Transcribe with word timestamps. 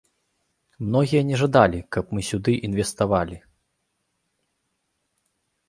Многія 0.85 1.21
не 1.29 1.35
жадалі, 1.41 1.79
каб 1.97 2.05
мы 2.17 2.25
сюды 2.31 2.53
інвеставалі. 2.69 3.39